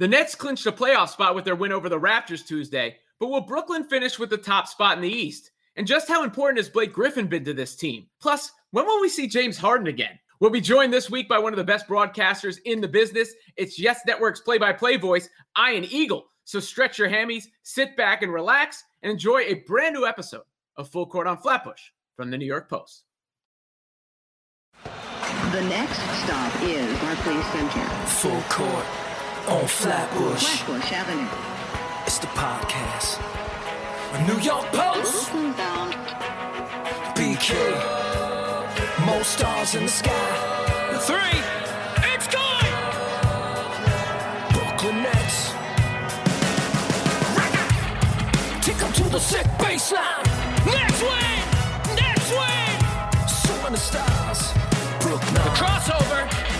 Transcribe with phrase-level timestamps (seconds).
[0.00, 3.42] The Nets clinched a playoff spot with their win over the Raptors Tuesday, but will
[3.42, 5.52] Brooklyn finish with the top spot in the East?
[5.76, 8.06] And just how important has Blake Griffin been to this team?
[8.20, 10.18] Plus, when will we see James Harden again?
[10.40, 13.32] We'll be joined this week by one of the best broadcasters in the business.
[13.56, 16.26] It's Yes Network's play by play voice, Ian Eagle.
[16.42, 20.42] So stretch your hammies, sit back and relax, and enjoy a brand new episode
[20.76, 21.80] of Full Court on Flatbush
[22.16, 23.04] from the New York Post.
[24.82, 27.86] The next stop is Barclays Center.
[28.06, 28.84] Full Court
[29.48, 30.62] on Flatbush.
[30.62, 31.28] Flatbush Avenue.
[32.06, 33.20] It's the podcast.
[34.26, 35.32] New York Post.
[35.32, 35.94] Bound.
[37.14, 37.54] BK.
[39.04, 40.90] More stars in the sky.
[40.92, 41.40] The three.
[42.12, 42.66] It's good.
[44.54, 45.52] Brooklyn Nets.
[48.64, 50.24] Take them to the sick baseline.
[50.64, 51.96] Next win.
[51.96, 53.28] Next win.
[53.28, 54.52] So many stars.
[55.00, 55.34] Brooklyn.
[55.34, 56.53] The crossover.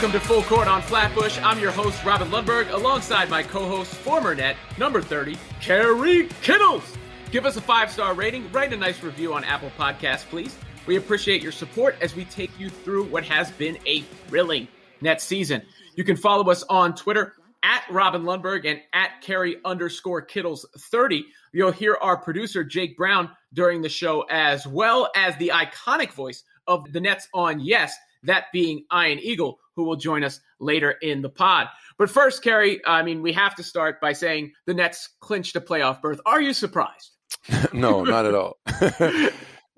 [0.00, 1.38] Welcome to Full Court on Flatbush.
[1.42, 6.96] I'm your host, Robin Lundberg, alongside my co host, former net, number 30, Kerry Kittles.
[7.30, 10.56] Give us a five star rating, write a nice review on Apple Podcasts, please.
[10.86, 14.68] We appreciate your support as we take you through what has been a thrilling
[15.02, 15.60] net season.
[15.96, 21.26] You can follow us on Twitter at Robin Lundberg and at Kerry underscore Kittles 30.
[21.52, 26.42] You'll hear our producer, Jake Brown, during the show, as well as the iconic voice
[26.66, 31.22] of the Nets on Yes, that being Ian Eagle, who will join us later in
[31.22, 31.68] the pod.
[31.96, 35.60] But first, Kerry, I mean, we have to start by saying the Nets clinched a
[35.60, 36.20] playoff berth.
[36.26, 37.12] Are you surprised?
[37.72, 38.58] no, not at all.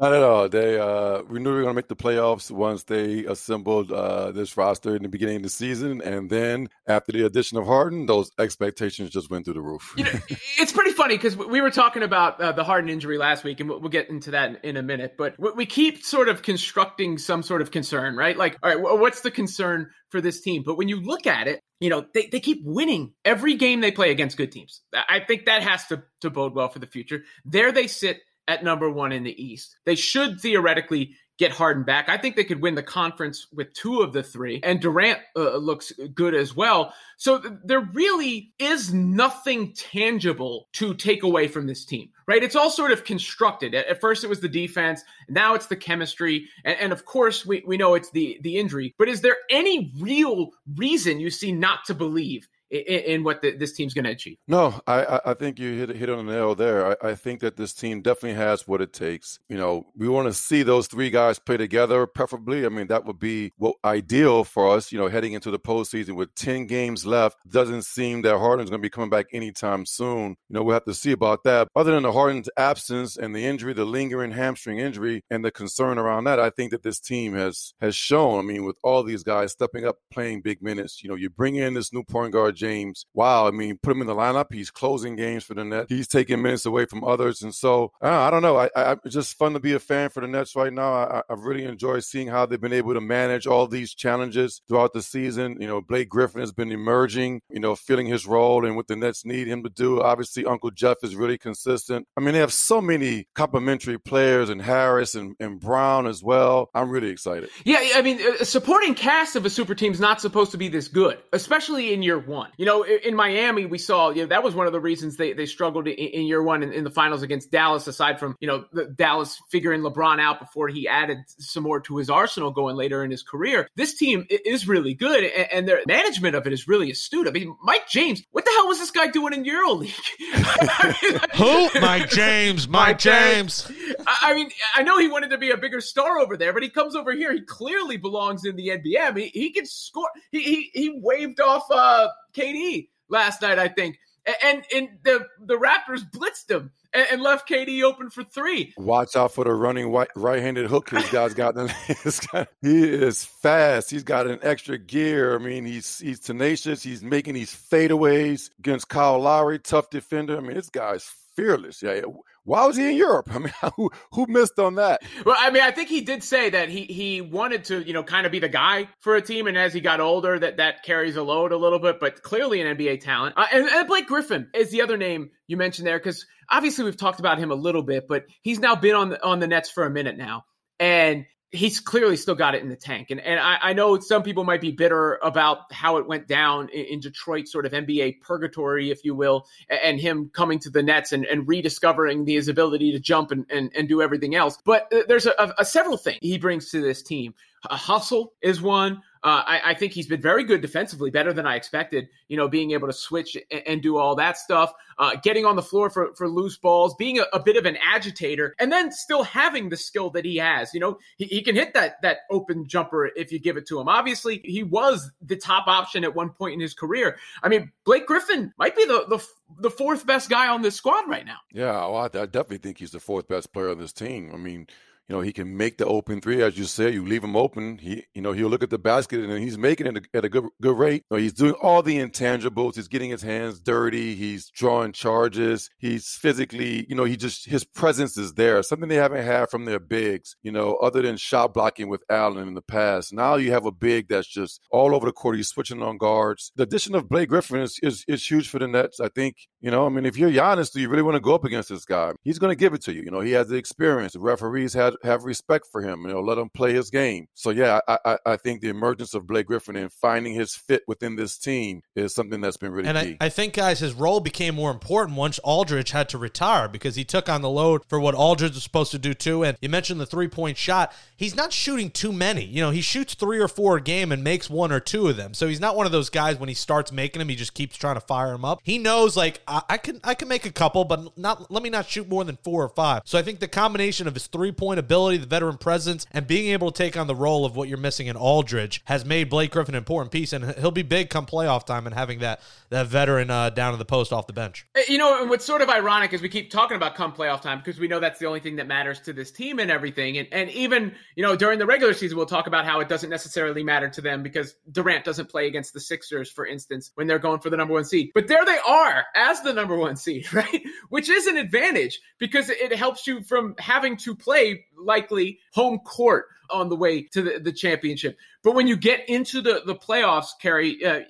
[0.03, 0.49] not at all.
[0.49, 4.33] They uh, we knew we were going to make the playoffs once they assembled uh,
[4.33, 8.07] this roster in the beginning of the season, and then after the addition of Harden,
[8.07, 9.95] those expectations just went through the roof.
[9.97, 10.11] You know,
[10.59, 13.71] it's pretty funny because we were talking about uh, the Harden injury last week, and
[13.71, 15.15] we'll, get into that in, a minute.
[15.17, 18.37] But we keep sort of constructing some sort of concern, right?
[18.37, 20.63] Like, all right, what's the concern for this team?
[20.65, 23.93] But when you look at it, you know, they, they keep winning every game they
[23.93, 24.81] play against good teams.
[24.95, 27.23] I think that has to, to bode well for the future.
[27.45, 28.21] There they sit
[28.53, 29.77] at number one in the East.
[29.87, 32.09] They should theoretically get Harden back.
[32.09, 35.57] I think they could win the conference with two of the three, and Durant uh,
[35.57, 36.93] looks good as well.
[37.17, 42.43] So th- there really is nothing tangible to take away from this team, right?
[42.43, 43.75] It's all sort of constructed.
[43.75, 47.47] At, at first, it was the defense, now it's the chemistry, and, and of course,
[47.47, 48.95] we, we know it's the the injury.
[48.99, 52.47] But is there any real reason you see not to believe?
[52.73, 54.39] In, what the, this team's going to achieve.
[54.49, 56.97] No, I, I- I think you hit hit on the nail there.
[57.05, 59.39] I, I think that this team definitely has what it takes.
[59.49, 62.65] You know, we want to see those three guys play together, preferably.
[62.67, 64.91] I mean, that would be what ideal for us.
[64.91, 68.81] You know, heading into the postseason with ten games left, doesn't seem that Harden's going
[68.81, 70.31] to be coming back anytime soon.
[70.49, 71.69] You know, we'll have to see about that.
[71.77, 75.99] Other than the Harden's absence and the injury, the lingering hamstring injury, and the concern
[75.99, 78.39] around that, I think that this team has has shown.
[78.39, 81.03] I mean, with all these guys stepping up, playing big minutes.
[81.03, 82.57] You know, you bring in this new point guard.
[82.63, 83.07] James.
[83.13, 84.53] Wow, I mean, put him in the lineup.
[84.53, 85.87] He's closing games for the Nets.
[85.89, 88.57] He's taking minutes away from others, and so uh, I don't know.
[88.57, 90.93] I, I, it's just fun to be a fan for the Nets right now.
[90.93, 94.93] I, I really enjoy seeing how they've been able to manage all these challenges throughout
[94.93, 95.57] the season.
[95.61, 97.41] You know, Blake Griffin has been emerging.
[97.51, 100.01] You know, filling his role and what the Nets need him to do.
[100.01, 102.07] Obviously, Uncle Jeff is really consistent.
[102.17, 106.71] I mean, they have so many complementary players, and Harris and, and Brown as well.
[106.75, 107.51] I'm really excited.
[107.65, 110.89] Yeah, I mean, supporting cast of a super team is not supposed to be this
[110.89, 112.51] good, especially in year one.
[112.57, 115.33] You know, in, Miami, we saw you know, that was one of the reasons they,
[115.33, 118.49] they struggled in, in year one in, in the finals against Dallas, aside from, you
[118.49, 122.77] know, the, Dallas figuring LeBron out before he added some more to his arsenal going
[122.77, 123.69] later in his career.
[123.77, 127.29] This team is really good, and, and their management of it is really astute.
[127.29, 129.95] I mean, Mike James, what the hell was this guy doing in EuroLeague?
[130.35, 131.81] I mean, Who?
[131.81, 132.69] Mike James.
[132.69, 133.71] Mike James.
[134.07, 136.63] I I mean, I know he wanted to be a bigger star over there, but
[136.63, 137.35] he comes over here.
[137.35, 139.01] He clearly belongs in the NBA.
[139.01, 140.09] I mean, he can score.
[140.31, 143.99] He he, he waved off uh, KD last night, I think,
[144.45, 148.73] and and the the Raptors blitzed him and, and left KD open for three.
[148.77, 151.57] Watch out for the running white, right-handed hook this guy's got.
[152.63, 153.91] He is fast.
[153.91, 155.35] He's got an extra gear.
[155.35, 156.83] I mean, he's he's tenacious.
[156.83, 160.37] He's making these fadeaways against Kyle Lowry, tough defender.
[160.37, 161.83] I mean, this guy's fearless.
[161.83, 162.03] Yeah.
[162.45, 163.29] Why was he in Europe?
[163.33, 165.03] I mean, who who missed on that?
[165.25, 168.03] Well, I mean, I think he did say that he he wanted to, you know,
[168.03, 170.83] kind of be the guy for a team, and as he got older, that that
[170.83, 172.01] carries a load a little bit.
[172.01, 173.35] But clearly, an NBA talent.
[173.37, 176.97] Uh, and, and Blake Griffin is the other name you mentioned there, because obviously we've
[176.97, 179.71] talked about him a little bit, but he's now been on the on the Nets
[179.71, 180.45] for a minute now,
[180.81, 183.11] and he's clearly still got it in the tank.
[183.11, 186.71] And and I, I know some people might be bitter about how it went down
[186.71, 190.83] in, in, Detroit, sort of NBA purgatory, if you will, and, him coming to the
[190.83, 194.59] Nets and, and rediscovering his ability to jump and, and, and do everything else.
[194.65, 197.35] But uh, there's a, a, a several things he brings to this team.
[197.71, 199.03] A hustle is one.
[199.25, 202.09] Uh, I, I, think he's been very good defensively, better than I expected.
[202.27, 205.55] You know, being able to switch and, and do all that stuff, uh, getting on
[205.55, 208.91] the floor for, for loose balls, being a, a, bit of an agitator, and then
[208.91, 210.75] still having the skill that he has.
[210.75, 213.81] You know, he, he, can hit that that open jumper if you give it to
[213.81, 213.89] him.
[213.89, 217.17] Obviously, he was the top option at one point in his career.
[217.45, 219.27] I mean, Blake Griffin might be the the,
[219.61, 221.39] the fourth best guy on this squad right now.
[221.53, 224.33] Yeah, well, I, I definitely think he's the fourth best player on this team.
[224.35, 224.67] I mean
[225.13, 226.89] you know, he can make the open three, as you say.
[226.89, 229.87] You leave him open, he, you know, he'll look at the basket and he's making
[229.87, 231.05] it at a good, good rate.
[231.11, 232.77] You know, he's doing all the intangibles.
[232.77, 234.15] He's getting his hands dirty.
[234.15, 235.69] He's drawing charges.
[235.77, 238.63] He's physically, you know, he just his presence is there.
[238.63, 242.49] Something they haven't had from their bigs, you know, other than shot blocking with Allen
[242.49, 243.13] in the past.
[243.13, 245.37] Now you have a big that's just all over the court.
[245.37, 246.53] He's switching on guards.
[246.57, 248.99] The addition of Blake Griffin is is, is huge for the Nets.
[248.99, 251.35] I think, you know, I mean, if you're Giannis, do you really want to go
[251.35, 252.13] up against this guy?
[252.23, 253.03] He's going to give it to you.
[253.03, 254.15] You know, he has the experience.
[254.15, 256.03] The referees had have respect for him.
[256.03, 257.27] You know, let him play his game.
[257.35, 260.83] So yeah, I, I, I think the emergence of Blake Griffin and finding his fit
[260.87, 263.17] within this team is something that's been really and key.
[263.21, 266.97] I, I think guys, his role became more important once Aldridge had to retire because
[266.97, 269.45] he took on the load for what Aldridge was supposed to do too.
[269.45, 270.93] And you mentioned the three point shot.
[271.17, 272.45] He's not shooting too many.
[272.45, 275.17] You know, he shoots three or four a game and makes one or two of
[275.17, 275.35] them.
[275.35, 277.77] So he's not one of those guys when he starts making them, he just keeps
[277.77, 278.61] trying to fire them up.
[278.63, 281.71] He knows like I, I can I can make a couple, but not let me
[281.71, 283.03] not shoot more than four or five.
[283.05, 286.53] So I think the combination of his three point ability, the veteran presence, and being
[286.53, 289.51] able to take on the role of what you're missing in Aldridge has made Blake
[289.51, 292.87] Griffin an important piece, and he'll be big come playoff time and having that that
[292.87, 294.67] veteran uh, down in the post off the bench.
[294.89, 297.59] You know, and what's sort of ironic is we keep talking about come playoff time
[297.59, 300.29] because we know that's the only thing that matters to this team and everything, and
[300.31, 303.65] and even you know during the regular season we'll talk about how it doesn't necessarily
[303.65, 307.41] matter to them because Durant doesn't play against the Sixers, for instance, when they're going
[307.41, 310.63] for the number one seed, but there they are as the number one seed, right?
[310.89, 316.27] Which is an advantage because it helps you from having to play likely home court
[316.51, 318.17] on the way to the, the championship.
[318.43, 321.01] But when you get into the, the playoffs, Kerry, uh,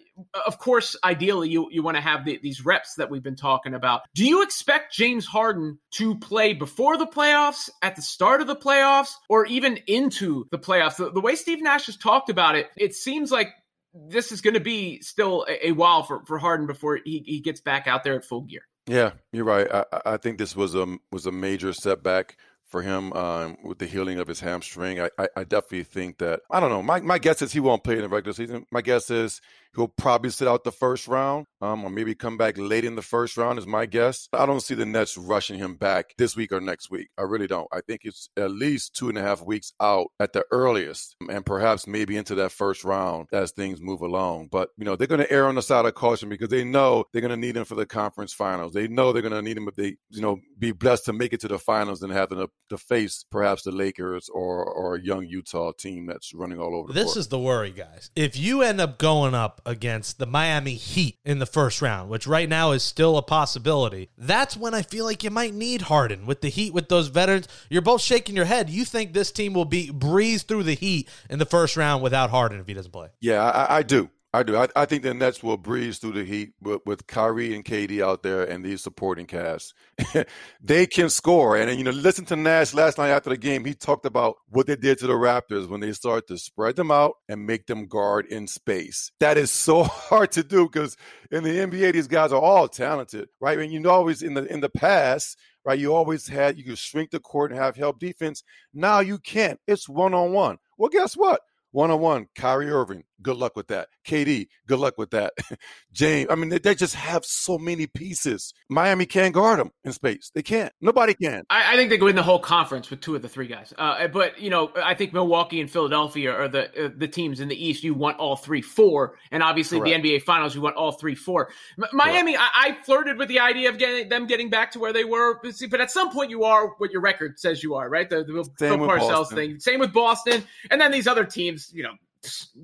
[0.46, 3.74] of course, ideally you, you want to have the, these reps that we've been talking
[3.74, 4.02] about.
[4.14, 8.56] Do you expect James Harden to play before the playoffs, at the start of the
[8.56, 10.96] playoffs, or even into the playoffs?
[10.96, 13.48] The, the way Steve Nash has talked about it, it seems like
[13.94, 17.60] this is going to be still a, while for, for Harden before he, he gets
[17.60, 18.62] back out there at full gear.
[18.86, 19.68] Yeah, you're right.
[19.72, 22.36] I, I think this was a was a major setback
[22.72, 25.00] for him um, with the healing of his hamstring.
[25.00, 26.82] I, I, I, definitely think that I don't know.
[26.82, 28.66] My my guess is he won't play in the regular season.
[28.72, 29.40] My guess is
[29.74, 33.02] He'll probably sit out the first round, um, or maybe come back late in the
[33.02, 34.28] first round, is my guess.
[34.32, 37.08] I don't see the Nets rushing him back this week or next week.
[37.16, 37.68] I really don't.
[37.72, 41.46] I think it's at least two and a half weeks out at the earliest, and
[41.46, 44.48] perhaps maybe into that first round as things move along.
[44.52, 47.04] But, you know, they're going to err on the side of caution because they know
[47.12, 48.74] they're going to need him for the conference finals.
[48.74, 51.32] They know they're going to need him if they, you know, be blessed to make
[51.32, 55.00] it to the finals and have to, to face perhaps the Lakers or, or a
[55.02, 57.16] young Utah team that's running all over the This court.
[57.18, 58.10] is the worry, guys.
[58.16, 62.26] If you end up going up against the Miami Heat in the first round, which
[62.26, 66.24] right now is still a possibility, that's when I feel like you might need Harden
[66.26, 67.48] with the Heat with those veterans.
[67.68, 68.70] You're both shaking your head.
[68.70, 72.30] You think this team will be breeze through the Heat in the first round without
[72.30, 73.08] Harden if he doesn't play?
[73.20, 74.08] Yeah, I, I do.
[74.34, 74.56] I do.
[74.56, 78.02] I, I, think the Nets will breeze through the heat with, with Kyrie and KD
[78.02, 79.74] out there and these supporting casts.
[80.62, 81.58] they can score.
[81.58, 83.66] And, you know, listen to Nash last night after the game.
[83.66, 86.90] He talked about what they did to the Raptors when they started to spread them
[86.90, 89.12] out and make them guard in space.
[89.20, 90.96] That is so hard to do because
[91.30, 93.58] in the NBA, these guys are all talented, right?
[93.58, 95.78] And you know, always in the in the past, right?
[95.78, 98.42] You always had you could shrink the court and have help defense.
[98.72, 99.60] Now you can't.
[99.66, 100.56] It's one on one.
[100.78, 101.42] Well, guess what?
[101.72, 103.88] One on one, Kyrie Irving, good luck with that.
[104.06, 105.32] KD, good luck with that.
[105.92, 108.52] James, I mean, they, they, just have so many pieces.
[108.68, 110.30] Miami can't guard them in space.
[110.34, 110.72] They can't.
[110.80, 111.44] Nobody can.
[111.50, 113.72] I, I think they could win the whole conference with two of the three guys.
[113.76, 117.48] Uh, but you know, I think Milwaukee and Philadelphia are the uh, the teams in
[117.48, 117.84] the East.
[117.84, 120.02] You want all three, four, and obviously Correct.
[120.02, 120.54] the NBA Finals.
[120.54, 121.50] You want all three, four.
[121.78, 124.92] M- Miami, I, I, flirted with the idea of getting them getting back to where
[124.92, 128.08] they were, but at some point you are what your record says you are, right?
[128.08, 129.60] The, the Bill Parcells thing.
[129.60, 131.94] Same with Boston, and then these other teams, you know,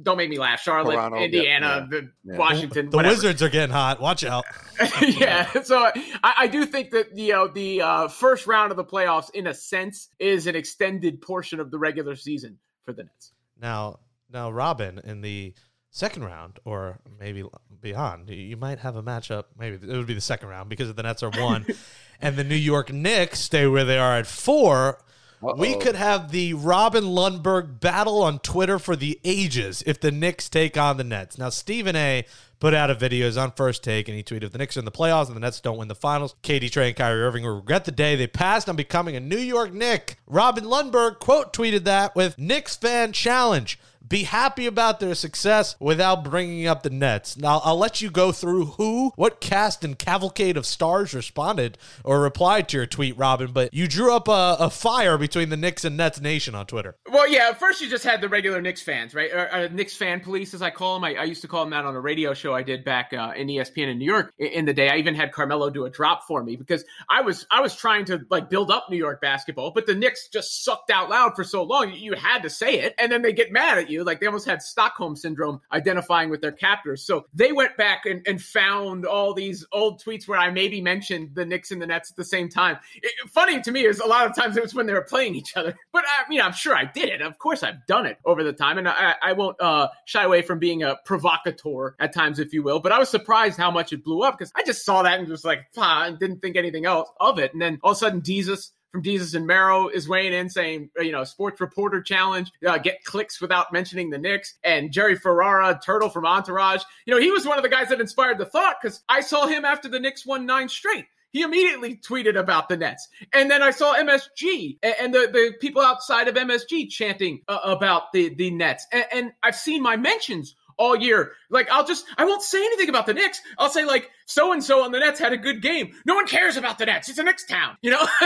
[0.03, 0.61] don't make me laugh.
[0.61, 2.37] Charlotte, Toronto, Indiana, yeah, yeah.
[2.37, 2.91] Washington.
[2.91, 4.01] The, the Wizards are getting hot.
[4.01, 4.45] Watch out.
[5.03, 5.63] yeah.
[5.63, 5.91] So
[6.23, 9.47] I, I, do think that you know the uh, first round of the playoffs, in
[9.47, 13.33] a sense, is an extended portion of the regular season for the Nets.
[13.61, 13.99] Now,
[14.31, 15.55] now, Robin, in the
[15.91, 17.45] second round, or maybe
[17.81, 19.45] beyond, you might have a matchup.
[19.59, 21.67] Maybe it would be the second round because the Nets are one,
[22.21, 25.01] and the New York Knicks stay where they are at four
[25.41, 25.79] we Uh-oh.
[25.79, 30.77] could have the Robin Lundberg battle on Twitter for the ages if the Knicks take
[30.77, 31.39] on the Nets.
[31.39, 32.25] Now, Stephen A.
[32.61, 34.85] put out a video on first take and he tweeted if the Knicks are in
[34.85, 37.57] the playoffs and the Nets don't win the finals, KD Trey and Kyrie Irving will
[37.57, 40.19] regret the day they passed on becoming a New York Knick.
[40.27, 43.79] Robin Lundberg quote tweeted that with Knicks fan challenge.
[44.09, 47.37] Be happy about their success without bringing up the Nets.
[47.37, 52.21] Now, I'll let you go through who, what cast and cavalcade of stars responded or
[52.21, 55.85] replied to your tweet, Robin, but you drew up a, a fire between the Knicks
[55.85, 56.97] and Nets Nation on Twitter.
[57.11, 57.53] Well, yeah.
[57.53, 59.31] First, you just had the regular Knicks fans, right?
[59.33, 61.05] Or, uh, Knicks fan police, as I call them.
[61.05, 63.33] I, I used to call them that on a radio show I did back uh,
[63.37, 64.89] in ESPN in New York in, in the day.
[64.89, 68.07] I even had Carmelo do a drop for me because I was I was trying
[68.07, 71.45] to like build up New York basketball, but the Knicks just sucked out loud for
[71.45, 71.93] so long.
[71.93, 74.47] You had to say it, and then they get mad at you, like they almost
[74.47, 77.05] had Stockholm syndrome identifying with their captors.
[77.05, 81.35] So they went back and, and found all these old tweets where I maybe mentioned
[81.35, 82.79] the Knicks and the Nets at the same time.
[83.03, 85.35] It, funny to me is a lot of times it was when they were playing
[85.35, 87.23] each other, but I mean I'm sure I did it.
[87.23, 90.43] Of course I've done it over the time, and I, I won't uh, shy away
[90.43, 92.81] from being a provocateur at times, if you will.
[92.81, 95.29] But I was surprised how much it blew up because I just saw that and
[95.29, 97.53] was like, ah, and didn't think anything else of it.
[97.53, 100.91] And then all of a sudden, Desus from Desus and Mero is weighing in saying,
[100.99, 104.55] you know, sports reporter challenge, uh, get clicks without mentioning the Knicks.
[104.65, 108.01] And Jerry Ferrara, Turtle from Entourage, you know, he was one of the guys that
[108.01, 111.07] inspired the thought because I saw him after the Knicks won nine straight.
[111.31, 113.07] He immediately tweeted about the Nets.
[113.35, 118.13] And then I saw MSG and the, the people outside of MSG chanting uh, about
[118.13, 118.87] the, the Nets.
[118.93, 121.33] And, and I've seen my mentions all year.
[121.51, 123.41] Like I'll just I won't say anything about the Knicks.
[123.59, 125.95] I'll say like so and so on the Nets had a good game.
[126.07, 127.09] No one cares about the Nets.
[127.09, 127.77] It's a Knicks town.
[127.83, 128.07] You know,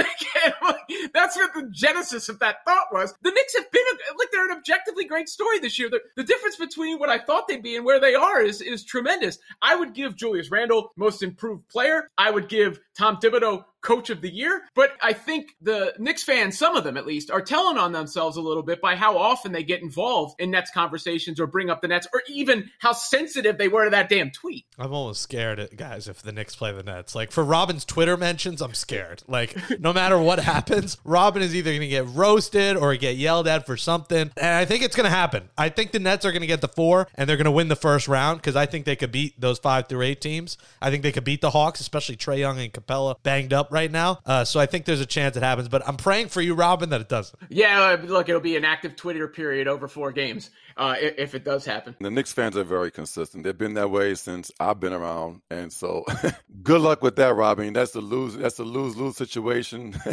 [1.15, 3.15] that's what the genesis of that thought was.
[3.23, 5.89] The Knicks have been a, like they're an objectively great story this year.
[5.91, 8.85] The, the difference between what I thought they'd be and where they are is is
[8.85, 9.39] tremendous.
[9.61, 12.11] I would give Julius Randle most improved player.
[12.19, 14.63] I would give Tom Thibodeau coach of the year.
[14.75, 18.37] But I think the Knicks fans, some of them at least, are telling on themselves
[18.37, 21.83] a little bit by how often they get involved in Nets conversations or bring up
[21.83, 24.65] the Nets or even how sensitive they were to that damn tweet.
[24.79, 27.15] I'm almost scared, guys, if the Knicks play the Nets.
[27.15, 29.23] Like for Robin's Twitter mentions, I'm scared.
[29.27, 33.49] Like no matter what happens, Robin is either going to get roasted or get yelled
[33.49, 34.31] at for something.
[34.37, 35.49] And I think it's going to happen.
[35.59, 37.69] I think the Nets are going to get the four and they're going to win
[37.69, 40.57] the first round because I think they could beat those five through eight teams.
[40.81, 43.91] I think they could beat the Hawks, especially Trae Young and Capela banged up right
[43.91, 44.21] now.
[44.25, 45.69] Uh, so I think there's a chance it happens.
[45.69, 47.37] But I'm praying for you, Robin, that it doesn't.
[47.49, 51.65] Yeah, look, it'll be an active Twitter period over four games uh, if it does
[51.65, 51.95] happen.
[52.01, 53.45] The Knicks fans are very consistent.
[53.45, 56.05] They've been that way since I've been around, and so
[56.63, 57.73] good luck with that, Robin.
[57.73, 58.37] That's a lose.
[58.37, 59.95] That's a lose lose situation.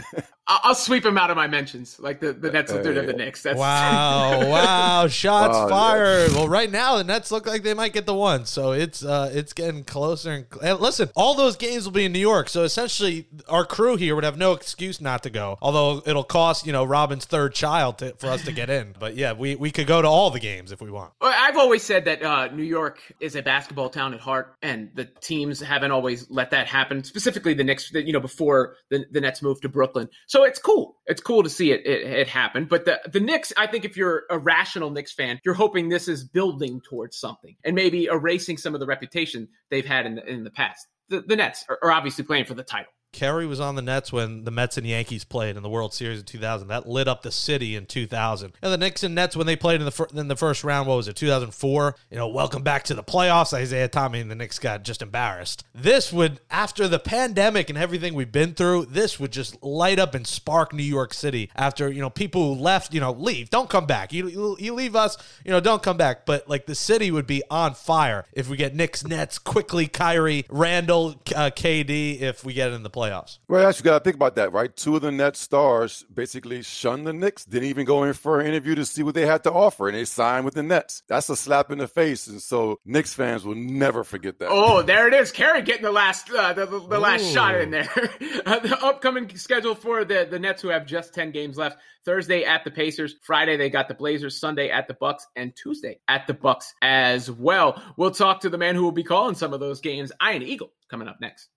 [0.51, 3.13] I'll sweep him out of my mentions, like the, the Nets will do to the
[3.13, 3.43] Knicks.
[3.43, 5.69] That's wow, wow, shots Oh, yeah.
[5.69, 6.31] fired.
[6.31, 9.29] Well, right now the Nets look like they might get the one, so it's uh,
[9.31, 10.31] it's getting closer.
[10.31, 13.95] And, and listen, all those games will be in New York, so essentially our crew
[13.95, 15.59] here would have no excuse not to go.
[15.61, 19.15] Although it'll cost you know Robin's third child to, for us to get in, but
[19.15, 21.13] yeah, we we could go to all the games if we want.
[21.21, 25.05] I've always said that uh, New York is a basketball town at heart, and the
[25.05, 27.03] teams haven't always let that happen.
[27.03, 30.09] Specifically, the Knicks, you know, before the, the Nets moved to Brooklyn.
[30.27, 30.97] So it's cool.
[31.05, 32.65] It's cool to see it, it it happen.
[32.65, 36.07] But the the Knicks, I think, if you're a rational Knicks fan, you're hoping this
[36.07, 40.25] is building towards something, and maybe erasing some of the reputation they've had in the,
[40.25, 40.87] in the past.
[41.09, 42.91] The, the Nets are, are obviously playing for the title.
[43.11, 46.19] Kerry was on the Nets when the Mets and Yankees played in the World Series
[46.19, 46.67] in 2000.
[46.67, 48.53] That lit up the city in 2000.
[48.61, 50.87] And the Knicks and Nets when they played in the fir- in the first round,
[50.87, 51.95] what was it, 2004?
[52.11, 53.59] You know, welcome back to the playoffs.
[53.59, 55.65] Isiah Thomas and the Knicks got just embarrassed.
[55.73, 60.13] This would, after the pandemic and everything we've been through, this would just light up
[60.13, 61.49] and spark New York City.
[61.55, 64.13] After you know, people who left, you know, leave, don't come back.
[64.13, 66.25] You you, leave us, you know, don't come back.
[66.27, 70.45] But like the city would be on fire if we get Knicks, Nets, quickly, Kyrie,
[70.47, 72.98] Randle, uh, KD, if we get in the playoffs.
[73.47, 74.75] Well, actually, got to think about that, right?
[74.75, 77.45] Two of the Nets stars basically shunned the Knicks.
[77.45, 79.95] Didn't even go in for an interview to see what they had to offer, and
[79.97, 81.03] they signed with the Nets.
[81.07, 84.49] That's a slap in the face, and so Knicks fans will never forget that.
[84.51, 85.31] Oh, there it is.
[85.31, 87.89] Kerry getting the last uh, the, the, the last shot in there.
[88.45, 91.77] uh, the upcoming schedule for the, the Nets who have just 10 games left.
[92.05, 95.99] Thursday at the Pacers, Friday they got the Blazers, Sunday at the Bucks, and Tuesday
[96.07, 97.81] at the Bucks as well.
[97.97, 100.71] We'll talk to the man who will be calling some of those games, Ian Eagle,
[100.89, 101.49] coming up next.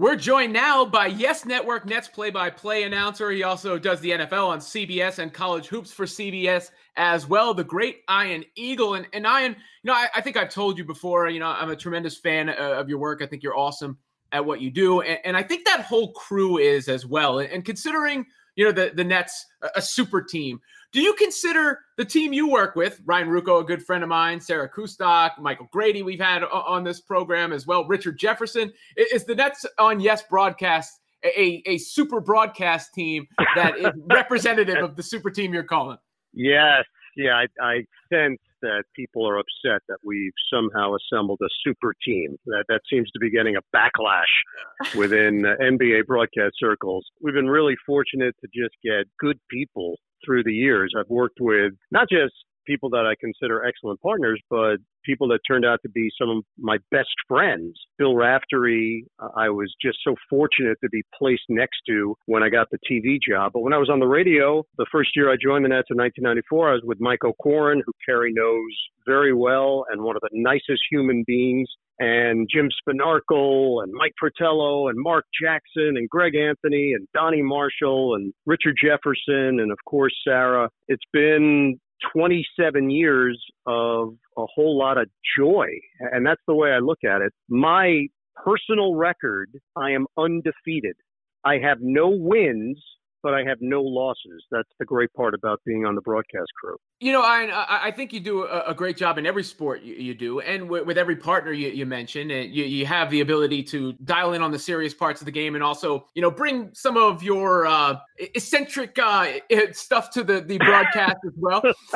[0.00, 3.30] We're joined now by Yes Network Nets play-by-play announcer.
[3.30, 7.52] He also does the NFL on CBS and college hoops for CBS as well.
[7.52, 10.86] The great Ian Eagle and and Ian, you know, I, I think I've told you
[10.86, 11.28] before.
[11.28, 13.20] You know, I'm a tremendous fan uh, of your work.
[13.20, 13.98] I think you're awesome
[14.32, 17.40] at what you do, and, and I think that whole crew is as well.
[17.40, 18.24] And, and considering
[18.56, 22.48] you know the the Nets a, a super team, Do you consider the team you
[22.48, 26.42] work with, Ryan Ruocco, a good friend of mine, Sarah Kustok, Michael Grady, we've had
[26.42, 31.78] on this program as well, Richard Jefferson, is the Nets on Yes broadcast a, a
[31.78, 35.98] super broadcast team that is representative of the super team you're calling?
[36.32, 36.84] Yes.
[37.16, 42.36] Yeah, I, I sense that people are upset that we've somehow assembled a super team.
[42.46, 47.06] That that seems to be getting a backlash within uh, NBA broadcast circles.
[47.22, 50.92] We've been really fortunate to just get good people through the years.
[50.98, 52.34] I've worked with not just
[52.70, 56.44] people that I consider excellent partners, but people that turned out to be some of
[56.58, 57.74] my best friends.
[57.98, 62.68] Bill Raftery, I was just so fortunate to be placed next to when I got
[62.70, 63.52] the TV job.
[63.54, 65.96] But when I was on the radio, the first year I joined the Nets in
[65.96, 68.72] 1994, I was with Mike O'Koren, who Kerry knows
[69.06, 71.68] very well and one of the nicest human beings
[72.00, 78.14] and Jim Spanarkel and Mike Fratello and Mark Jackson and Greg Anthony and Donny Marshall
[78.14, 80.70] and Richard Jefferson and of course Sarah.
[80.88, 81.78] It's been
[82.12, 85.66] 27 years of a whole lot of joy.
[86.00, 87.32] And that's the way I look at it.
[87.48, 88.06] My
[88.44, 90.96] personal record, I am undefeated.
[91.44, 92.82] I have no wins
[93.22, 94.44] but I have no losses.
[94.50, 96.76] That's the great part about being on the broadcast crew.
[97.00, 99.94] You know, I I think you do a, a great job in every sport you,
[99.94, 103.22] you do, and with, with, every partner you, you mentioned, and you, you have the
[103.22, 106.30] ability to dial in on the serious parts of the game, and also you know
[106.30, 109.32] bring some of your uh, eccentric uh,
[109.72, 111.62] stuff to the the broadcast as well.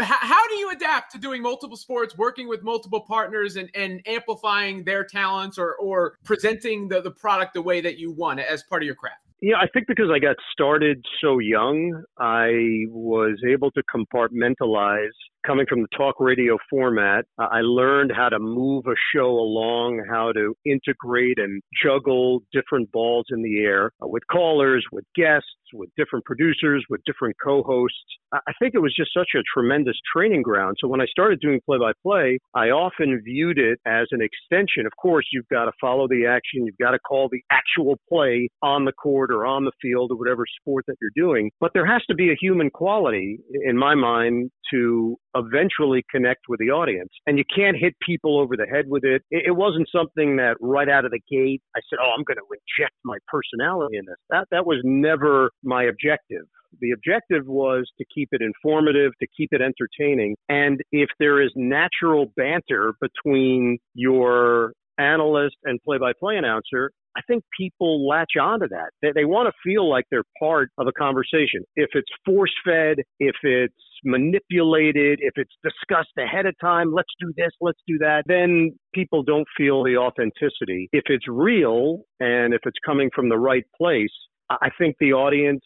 [0.00, 4.82] How do you adapt to doing multiple sports, working with multiple partners, and, and amplifying
[4.82, 8.82] their talents, or or presenting the, the product the way that you want as part
[8.82, 9.27] of your craft?
[9.40, 15.14] Yeah, I think because I got started so young, I was able to compartmentalize
[15.46, 20.32] coming from the talk radio format, I learned how to move a show along, how
[20.32, 25.88] to integrate and juggle different balls in the air uh, with callers, with guests, with
[25.96, 27.96] different producers, with different co-hosts.
[28.32, 30.76] I think it was just such a tremendous training ground.
[30.80, 34.86] So when I started doing play-by-play, I often viewed it as an extension.
[34.86, 36.66] Of course, you've got to follow the action.
[36.66, 40.16] You've got to call the actual play on the court or on the field or
[40.16, 41.50] whatever sport that you're doing.
[41.60, 46.60] But there has to be a human quality in my mind to eventually connect with
[46.60, 47.10] the audience.
[47.26, 49.22] And you can't hit people over the head with it.
[49.30, 52.44] It, wasn't something that right out of the gate I said, "Oh, I'm going to
[52.52, 56.46] inject my personality in this." That that was never my objective.
[56.80, 60.36] The objective was to keep it informative, to keep it entertaining.
[60.48, 67.20] And if there is natural banter between your analyst and play by play announcer, I
[67.26, 68.90] think people latch onto that.
[69.02, 71.64] They, they want to feel like they're part of a conversation.
[71.74, 77.32] If it's force fed, if it's manipulated, if it's discussed ahead of time, let's do
[77.36, 80.88] this, let's do that, then people don't feel the authenticity.
[80.92, 84.14] If it's real and if it's coming from the right place,
[84.48, 85.64] I think the audience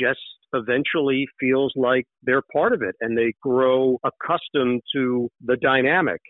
[0.00, 0.20] just
[0.54, 6.20] eventually feels like they're part of it and they grow accustomed to the dynamic.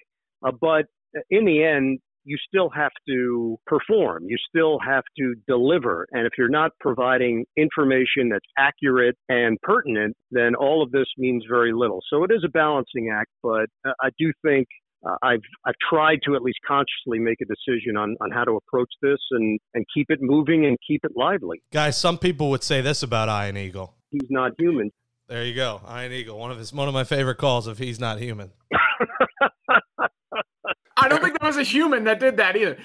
[0.44, 0.86] Uh, but
[1.30, 4.24] in the end, you still have to perform.
[4.26, 6.06] You still have to deliver.
[6.10, 11.44] And if you're not providing information that's accurate and pertinent, then all of this means
[11.48, 12.00] very little.
[12.10, 14.66] So it is a balancing act, but uh, I do think
[15.06, 18.52] uh, I've I've tried to at least consciously make a decision on, on how to
[18.52, 21.62] approach this and, and keep it moving and keep it lively.
[21.72, 23.94] Guys, some people would say this about Ian Eagle.
[24.10, 24.90] He's not human.
[25.28, 26.38] There you go, Ian Eagle.
[26.38, 28.50] One of his one of my favorite calls of he's not human.
[30.98, 32.76] I don't think there was a human that did that either.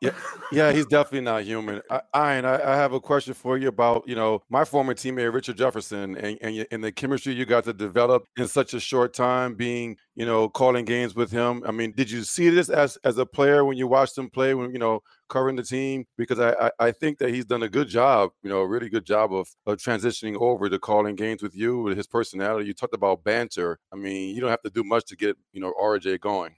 [0.00, 0.12] Yeah,
[0.50, 1.82] yeah, he's definitely not human.
[1.90, 5.58] I, I, I, have a question for you about you know my former teammate Richard
[5.58, 9.54] Jefferson and and, and the chemistry you got to develop in such a short time,
[9.54, 11.62] being you know calling games with him.
[11.66, 14.54] I mean, did you see this as as a player when you watched him play
[14.54, 16.06] when you know covering the team?
[16.16, 18.88] Because I I, I think that he's done a good job, you know, a really
[18.88, 22.66] good job of of transitioning over to calling games with you with his personality.
[22.66, 23.78] You talked about banter.
[23.92, 26.54] I mean, you don't have to do much to get you know RJ going.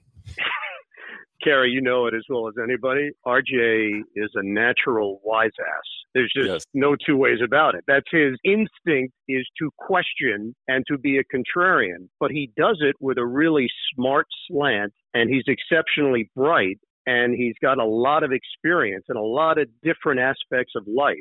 [1.43, 3.11] Kerry, you know it as well as anybody.
[3.27, 5.85] RJ is a natural wise ass.
[6.15, 6.65] There's just yes.
[6.75, 7.85] no two ways about it.
[7.87, 12.97] That's his instinct is to question and to be a contrarian, but he does it
[13.01, 18.31] with a really smart slant and he's exceptionally bright and he's got a lot of
[18.33, 21.19] experience and a lot of different aspects of life.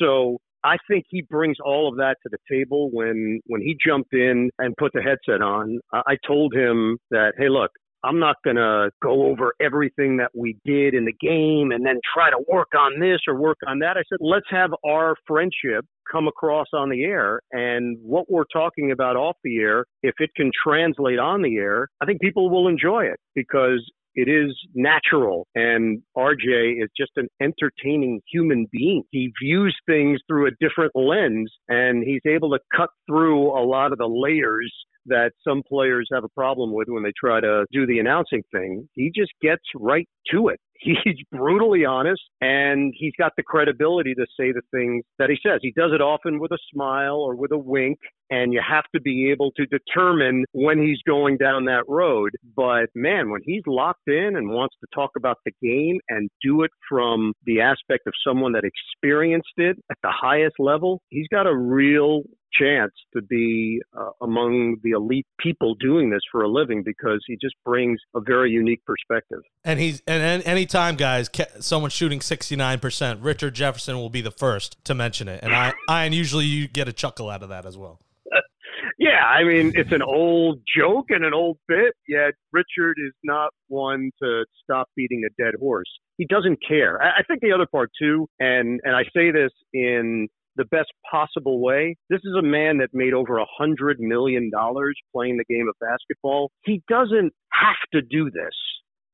[0.00, 4.12] So I think he brings all of that to the table when when he jumped
[4.12, 5.80] in and put the headset on.
[5.92, 7.70] I told him that, hey, look,
[8.04, 12.00] I'm not going to go over everything that we did in the game and then
[12.14, 13.96] try to work on this or work on that.
[13.96, 17.40] I said, let's have our friendship come across on the air.
[17.52, 21.88] And what we're talking about off the air, if it can translate on the air,
[22.00, 23.84] I think people will enjoy it because
[24.18, 25.46] It is natural.
[25.54, 29.04] And RJ is just an entertaining human being.
[29.12, 33.92] He views things through a different lens and he's able to cut through a lot
[33.92, 34.74] of the layers
[35.06, 38.88] that some players have a problem with when they try to do the announcing thing.
[38.94, 40.58] He just gets right to it.
[41.04, 45.58] He's brutally honest and he's got the credibility to say the things that he says.
[45.60, 47.98] He does it often with a smile or with a wink,
[48.30, 52.30] and you have to be able to determine when he's going down that road.
[52.54, 56.62] But man, when he's locked in and wants to talk about the game and do
[56.62, 61.46] it from the aspect of someone that experienced it at the highest level, he's got
[61.46, 66.82] a real chance to be uh, among the elite people doing this for a living
[66.84, 69.40] because he just brings a very unique perspective.
[69.64, 71.30] And he's and, and anytime, guys,
[71.60, 75.54] someone shooting sixty nine percent, Richard Jefferson will be the first to mention it, and
[75.54, 78.00] I, I and usually you get a chuckle out of that as well.
[78.98, 81.94] yeah, I mean it's an old joke and an old bit.
[82.06, 85.90] Yet Richard is not one to stop beating a dead horse.
[86.16, 87.00] He doesn't care.
[87.02, 90.92] I, I think the other part too, and and I say this in the best
[91.10, 91.96] possible way.
[92.10, 95.74] This is a man that made over a hundred million dollars playing the game of
[95.80, 96.50] basketball.
[96.64, 98.54] He doesn't have to do this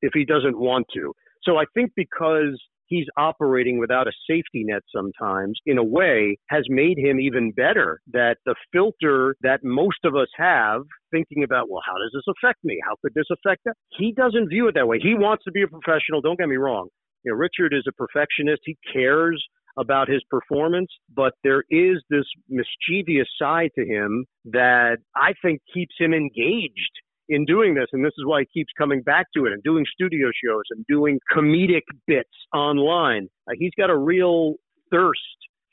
[0.01, 1.13] if he doesn't want to.
[1.43, 6.63] So I think because he's operating without a safety net sometimes in a way has
[6.69, 10.81] made him even better that the filter that most of us have
[11.11, 14.49] thinking about well how does this affect me how could this affect that he doesn't
[14.49, 16.87] view it that way he wants to be a professional don't get me wrong
[17.23, 19.43] you know richard is a perfectionist he cares
[19.77, 25.95] about his performance, but there is this mischievous side to him that I think keeps
[25.99, 26.91] him engaged
[27.27, 27.87] in doing this.
[27.91, 30.85] And this is why he keeps coming back to it and doing studio shows and
[30.87, 33.27] doing comedic bits online.
[33.49, 34.55] Uh, he's got a real
[34.91, 35.19] thirst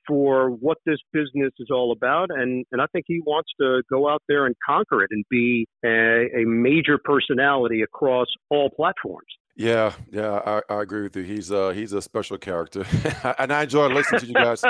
[0.06, 2.30] for what this business is all about.
[2.30, 5.66] And, and I think he wants to go out there and conquer it and be
[5.84, 9.28] a, a major personality across all platforms.
[9.54, 11.24] Yeah, yeah, I, I agree with you.
[11.24, 12.86] He's uh he's a special character,
[13.38, 14.64] and I enjoy listening to you guys.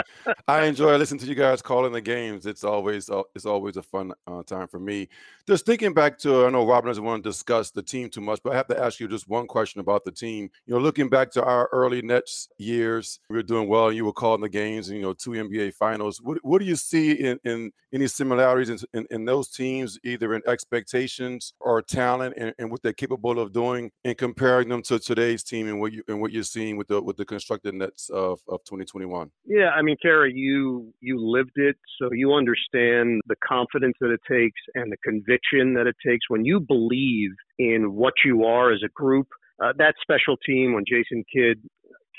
[0.49, 2.47] I enjoy listening to you guys calling the games.
[2.47, 5.09] It's always uh, it's always a fun uh, time for me.
[5.47, 8.41] Just thinking back to I know Robin doesn't want to discuss the team too much,
[8.43, 10.51] but I have to ask you just one question about the team.
[10.67, 14.13] You know, looking back to our early Nets years, we were doing well, you were
[14.13, 16.21] calling the games, and you know, two NBA finals.
[16.21, 20.35] What what do you see in, in any similarities in, in, in those teams, either
[20.35, 24.99] in expectations or talent, and, and what they're capable of doing, and comparing them to
[24.99, 28.11] today's team and what you and what you're seeing with the with the constructed Nets
[28.11, 29.31] of, of 2021?
[29.45, 34.21] Yeah, I mean, Kerry, you you lived it, so you understand the confidence that it
[34.29, 38.81] takes and the conviction that it takes when you believe in what you are as
[38.85, 39.29] a group.
[39.63, 41.63] Uh, that special team when Jason Kidd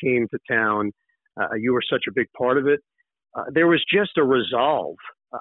[0.02, 0.92] came to town,
[1.39, 2.80] uh, you were such a big part of it.
[3.36, 4.96] Uh, there was just a resolve.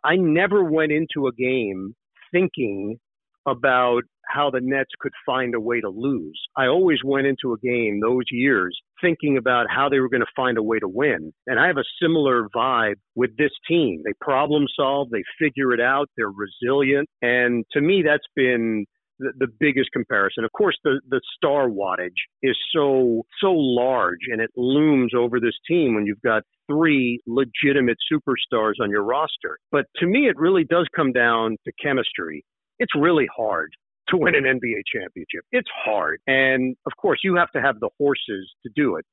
[0.04, 1.94] I never went into a game
[2.32, 2.98] thinking
[3.46, 6.40] about how the Nets could find a way to lose.
[6.56, 10.26] I always went into a game those years thinking about how they were going to
[10.36, 11.32] find a way to win.
[11.46, 14.02] And I have a similar vibe with this team.
[14.04, 17.08] They problem solve, they figure it out, they're resilient.
[17.20, 18.86] And to me, that's been
[19.18, 20.44] the, biggest comparison.
[20.44, 22.08] Of course, the, the star wattage
[22.42, 27.98] is so, so large and it looms over this team when you've got three legitimate
[28.12, 29.58] superstars on your roster.
[29.70, 32.44] But to me, it really does come down to chemistry
[32.82, 33.72] it's really hard
[34.08, 35.44] to win an NBA championship.
[35.52, 36.20] It's hard.
[36.26, 39.04] And of course, you have to have the horses to do it.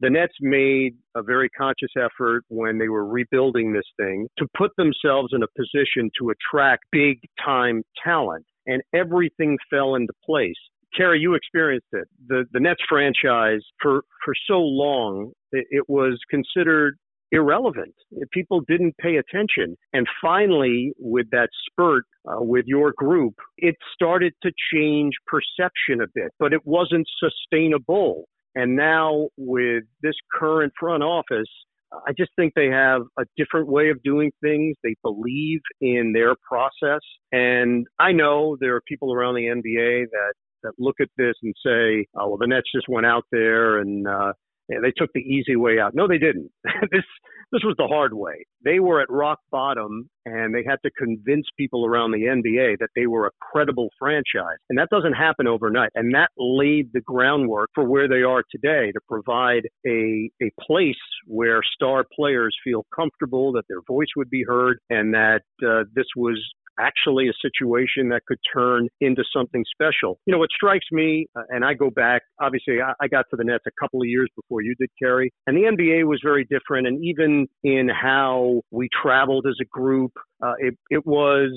[0.00, 4.70] The Nets made a very conscious effort when they were rebuilding this thing to put
[4.78, 10.54] themselves in a position to attract big time talent, and everything fell into place.
[10.96, 12.08] Kerry, you experienced it.
[12.28, 16.96] The the Nets franchise for for so long it, it was considered
[17.32, 17.94] irrelevant.
[18.32, 19.76] People didn't pay attention.
[19.92, 26.06] And finally, with that spurt uh, with your group, it started to change perception a
[26.14, 28.24] bit, but it wasn't sustainable.
[28.54, 31.48] And now, with this current front office,
[31.92, 34.76] I just think they have a different way of doing things.
[34.82, 37.00] They believe in their process.
[37.32, 41.54] And I know there are people around the NBA that, that look at this and
[41.64, 44.32] say, oh, well, the Nets just went out there and, uh,
[44.68, 45.94] they took the easy way out.
[45.94, 46.50] No, they didn't.
[46.90, 47.04] this
[47.50, 48.44] this was the hard way.
[48.62, 52.90] They were at rock bottom and they had to convince people around the NBA that
[52.94, 54.58] they were a credible franchise.
[54.68, 55.90] And that doesn't happen overnight.
[55.94, 60.94] And that laid the groundwork for where they are today to provide a a place
[61.26, 66.06] where star players feel comfortable that their voice would be heard and that uh, this
[66.16, 66.38] was
[66.78, 70.18] actually a situation that could turn into something special.
[70.26, 73.36] You know, what strikes me, uh, and I go back, obviously, I, I got to
[73.36, 76.44] the Nets a couple of years before you did, Kerry, and the NBA was very
[76.44, 76.86] different.
[76.86, 80.12] And even in how we traveled as a group,
[80.42, 81.50] uh, it, it was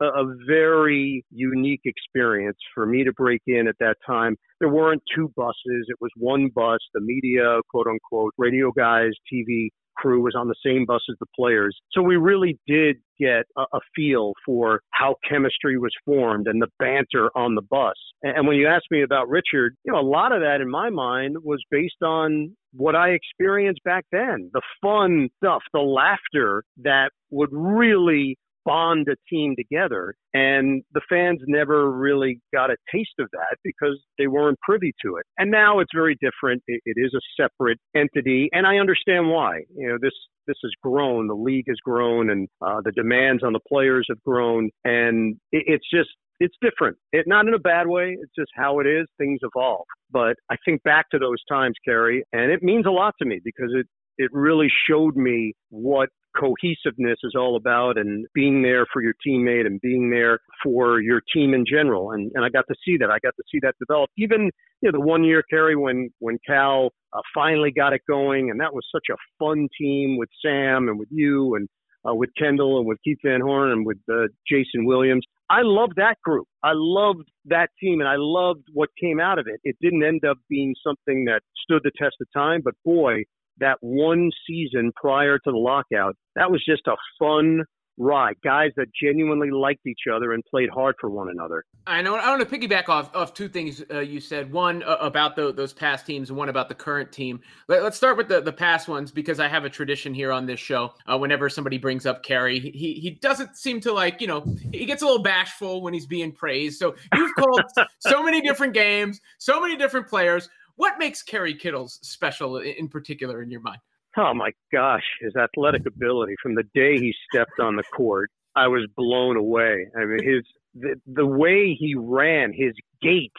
[0.00, 4.36] a, a very unique experience for me to break in at that time.
[4.60, 6.78] There weren't two buses; it was one bus.
[6.94, 11.26] The media, quote unquote, radio guys, TV crew was on the same bus as the
[11.34, 11.76] players.
[11.92, 16.68] So we really did get a, a, feel for how chemistry was formed and the
[16.78, 17.94] banter on the bus.
[18.22, 20.70] And, and when you ask me about Richard, you know, a lot of that in
[20.70, 26.62] my mind was based on what I experienced back then, the fun stuff, the laughter
[26.82, 30.14] that would really bond a team together.
[30.34, 35.16] And the fans never really got a taste of that because they weren't privy to
[35.16, 35.24] it.
[35.38, 36.62] And now it's very different.
[36.66, 39.60] it, it is a separate entity, and I understand why.
[39.74, 40.12] You know, this
[40.46, 44.22] this has grown, the league has grown, and uh, the demands on the players have
[44.22, 46.96] grown, and it, it's just it's different.
[47.12, 48.16] It not in a bad way.
[48.20, 49.06] It's just how it is.
[49.18, 49.86] Things evolve.
[50.10, 53.40] But I think back to those times, Kerry, and it means a lot to me
[53.42, 53.86] because it
[54.18, 59.66] it really showed me what cohesiveness is all about and being there for your teammate
[59.66, 62.12] and being there for your team in general.
[62.12, 63.10] And, and I got to see that.
[63.10, 64.10] I got to see that develop.
[64.18, 64.50] Even
[64.82, 68.60] you know, the one year, Kerry, when, when Cal uh, finally got it going, and
[68.60, 71.68] that was such a fun team with Sam and with you and
[72.08, 75.24] uh, with Kendall and with Keith Van Horn and with uh, Jason Williams.
[75.48, 76.46] I loved that group.
[76.62, 79.60] I loved that team and I loved what came out of it.
[79.64, 83.24] It didn't end up being something that stood the test of time, but boy,
[83.58, 87.64] that one season prior to the lockout, that was just a fun
[87.98, 88.34] ride.
[88.44, 91.64] Guys that genuinely liked each other and played hard for one another.
[91.86, 92.14] I know.
[92.16, 94.52] I want to piggyback off of two things uh, you said.
[94.52, 97.40] One uh, about the, those past teams, and one about the current team.
[97.68, 100.46] Let, us start with the, the past ones because I have a tradition here on
[100.46, 100.94] this show.
[101.06, 104.84] Uh, whenever somebody brings up Kerry, he he doesn't seem to like you know he
[104.84, 106.78] gets a little bashful when he's being praised.
[106.78, 107.62] So you've called
[108.00, 110.48] so many different games, so many different players.
[110.76, 113.80] What makes Kerry Kittles special in particular in your mind?
[114.16, 118.68] Oh my gosh, his athletic ability from the day he stepped on the court, I
[118.68, 119.86] was blown away.
[119.94, 120.42] I mean, his
[120.74, 123.32] the, the way he ran, his gait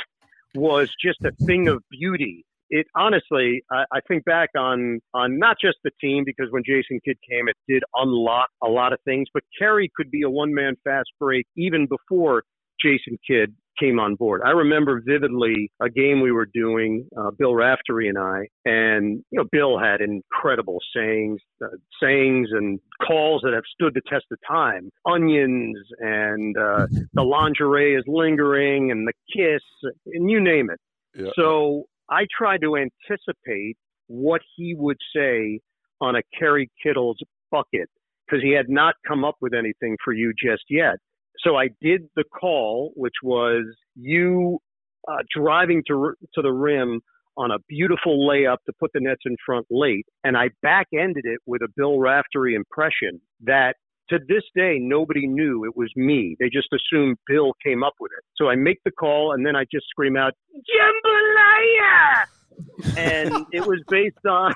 [0.55, 2.45] was just a thing of beauty.
[2.69, 6.99] It honestly, I, I think back on on not just the team because when Jason
[7.03, 9.27] Kidd came, it did unlock a lot of things.
[9.33, 12.43] But Kerry could be a one man fast break even before
[12.81, 14.41] Jason Kidd came on board.
[14.45, 19.39] I remember vividly a game we were doing, uh, Bill Raftery and I, and you
[19.39, 21.67] know Bill had incredible sayings, uh,
[22.01, 24.89] sayings and calls that have stood the test of time.
[25.05, 29.63] Onions and uh, the lingerie is lingering, and the kiss,
[30.07, 30.79] and you name it.
[31.15, 31.31] Yeah.
[31.35, 35.59] So I tried to anticipate what he would say
[35.99, 37.17] on a Kerry Kittles
[37.51, 37.89] bucket
[38.25, 40.97] because he had not come up with anything for you just yet.
[41.43, 44.59] So I did the call, which was you
[45.07, 47.01] uh, driving to to the rim
[47.37, 51.25] on a beautiful layup to put the nets in front late, and I back ended
[51.25, 53.75] it with a Bill Raftery impression that
[54.09, 56.35] to this day nobody knew it was me.
[56.39, 58.23] They just assumed Bill came up with it.
[58.35, 62.25] So I make the call, and then I just scream out jambalaya,
[62.97, 64.53] and it was based on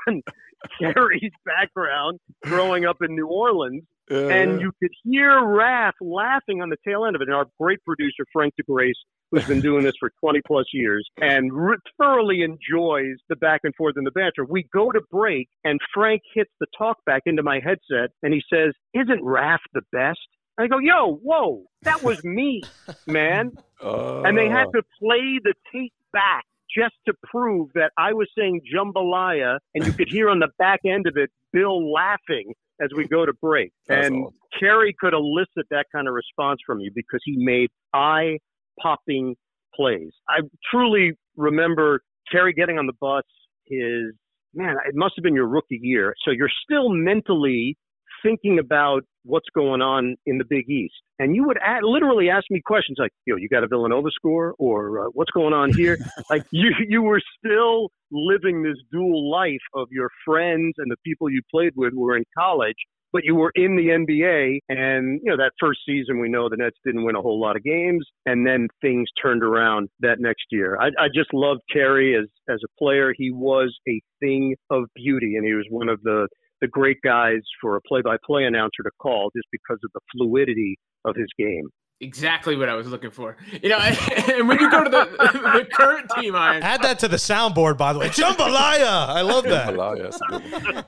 [0.80, 6.70] Kerry's background growing up in New Orleans uh, and you could hear Raph laughing on
[6.70, 7.28] the tail end of it.
[7.28, 8.92] And our great producer, Frank DiGraci,
[9.32, 13.74] who's been doing this for 20 plus years and re- thoroughly enjoys the back and
[13.76, 14.44] forth and the banter.
[14.44, 18.44] We go to break, and Frank hits the talk back into my headset, and he
[18.52, 20.20] says, Isn't Raph the best?
[20.60, 22.64] I go, Yo, whoa, that was me,
[23.08, 23.52] man.
[23.82, 26.44] Uh, and they had to play the tape back
[26.76, 30.82] just to prove that I was saying jambalaya, and you could hear on the back
[30.86, 33.72] end of it Bill laughing as we go to break.
[33.90, 34.34] And awesome.
[34.60, 38.40] Kerry could elicit that kind of response from you because he made eye
[38.82, 39.36] popping
[39.76, 40.12] plays.
[40.28, 40.42] I
[40.72, 43.24] truly remember Kerry getting on the bus
[43.72, 44.14] his
[44.54, 46.14] man, it must have been your rookie year.
[46.26, 47.78] So you're still mentally
[48.24, 50.96] thinking about what's going on in the Big East.
[51.20, 55.08] And you would literally ask me questions like, "Yo, you got a Villanova score?" or
[55.08, 55.98] uh, "What's going on here?"
[56.30, 61.30] like you, you were still living this dual life of your friends and the people
[61.30, 62.76] you played with were in college,
[63.14, 64.60] but you were in the NBA.
[64.70, 67.56] And you know that first season, we know the Nets didn't win a whole lot
[67.56, 70.78] of games, and then things turned around that next year.
[70.80, 73.14] I, I just loved Kerry as as a player.
[73.16, 76.28] He was a thing of beauty, and he was one of the
[76.62, 81.16] the great guys for a play-by-play announcer to call just because of the fluidity of
[81.16, 81.68] his game.
[82.00, 83.38] Exactly what I was looking for.
[83.62, 85.06] You know, and when you go to the,
[85.60, 87.78] the current team, I add that to the soundboard.
[87.78, 89.08] By the way, jambalaya.
[89.08, 90.86] I love that.